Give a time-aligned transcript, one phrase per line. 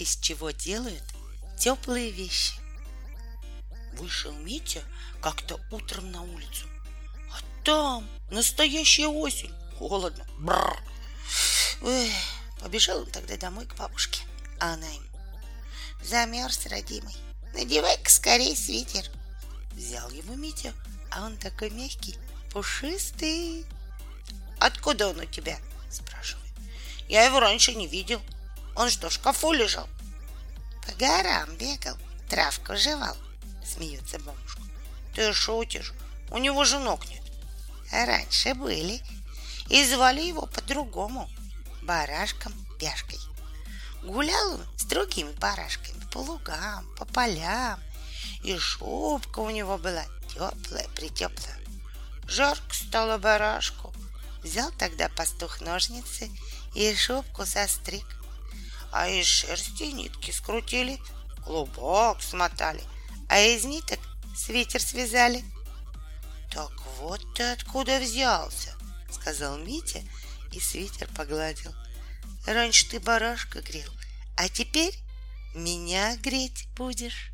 [0.00, 1.02] из чего делают
[1.58, 2.54] теплые вещи.
[3.92, 4.82] Вышел Митя
[5.20, 6.66] как-то утром на улицу.
[7.30, 9.52] А там настоящая осень.
[9.78, 10.26] Холодно.
[10.38, 10.82] Бррр.
[11.82, 12.12] Эх,
[12.60, 14.22] побежал он тогда домой к бабушке.
[14.58, 15.06] А она ему.
[16.02, 17.14] Замерз, родимый.
[17.54, 19.04] Надевай-ка скорее свитер.
[19.72, 20.72] Взял его Митя,
[21.10, 22.16] а он такой мягкий,
[22.52, 23.66] пушистый.
[24.58, 25.58] Откуда он у тебя?
[25.90, 26.52] Спрашивает.
[27.08, 28.20] Я его раньше не видел.
[28.80, 29.86] Он что, в шкафу лежал?
[30.86, 31.98] По горам бегал,
[32.30, 33.14] травку жевал.
[33.62, 34.62] Смеется бабушка.
[35.14, 35.92] Ты шутишь?
[36.30, 37.22] У него же ног нет.
[37.92, 39.02] Раньше были.
[39.68, 41.28] И звали его по-другому.
[41.82, 43.18] Барашком Пяшкой.
[44.02, 47.78] Гулял он с другими барашками по лугам, по полям.
[48.42, 51.58] И шубка у него была теплая-притеплая.
[52.26, 53.92] Жарко стало барашку.
[54.42, 56.30] Взял тогда пастух ножницы
[56.74, 58.19] и шубку состриг.
[58.92, 61.00] А из шерсти нитки скрутили,
[61.44, 62.82] клубок смотали,
[63.28, 64.00] а из ниток
[64.36, 65.44] свитер связали.
[66.50, 68.76] Так вот ты откуда взялся,
[69.12, 70.02] сказал Митя
[70.52, 71.72] и свитер погладил.
[72.46, 73.92] Раньше ты барашка грел,
[74.36, 74.98] а теперь
[75.54, 77.30] меня греть будешь.